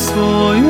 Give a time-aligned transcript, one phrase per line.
[0.00, 0.69] 所有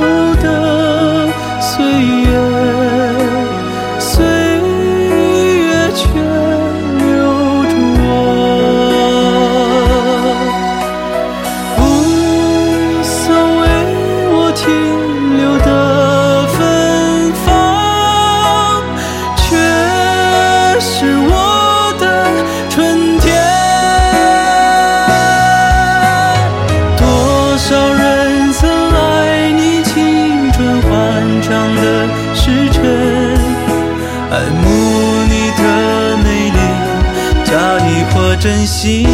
[38.41, 39.07] 真心。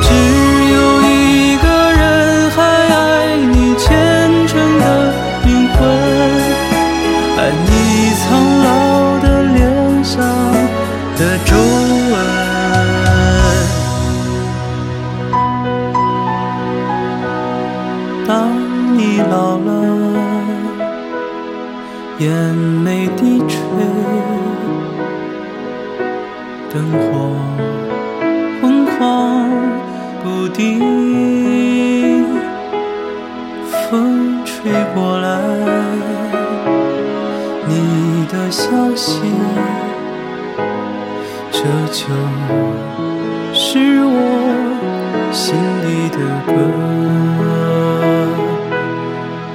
[0.00, 0.08] 只
[0.72, 2.00] 有一个人
[2.52, 2.96] 还爱
[3.36, 3.90] 你虔
[4.46, 5.12] 诚的
[5.44, 5.78] 灵魂，
[7.36, 7.68] 爱你
[8.20, 8.22] 苍
[8.62, 8.70] 老
[9.18, 9.58] 的脸
[10.04, 10.14] 上
[11.18, 11.50] 的皱
[12.12, 12.14] 纹。
[18.28, 18.30] 当
[18.96, 19.68] 你老了，
[22.20, 22.30] 眼
[26.72, 26.96] 灯火
[28.62, 29.46] 昏黄
[30.22, 32.24] 不定，
[33.90, 35.28] 风吹过来，
[37.68, 38.64] 你的消
[38.94, 39.20] 息，
[41.50, 41.58] 这
[41.92, 42.06] 就
[43.52, 44.16] 是我
[45.30, 45.54] 心
[45.84, 46.16] 里的
[46.46, 46.52] 歌。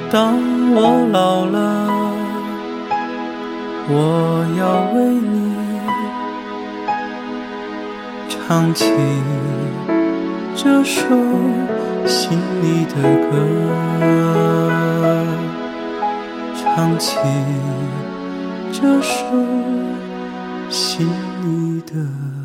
[0.08, 0.38] 当
[0.72, 0.78] 我
[1.10, 1.56] 老了，
[3.88, 4.62] 我要
[4.94, 5.36] 为你
[8.48, 8.86] 唱起
[10.56, 11.02] 这首
[12.06, 12.94] 心里的
[13.28, 13.36] 歌，
[16.56, 17.18] 唱起
[18.72, 19.12] 这首
[20.70, 21.06] 心
[21.44, 22.37] 里的。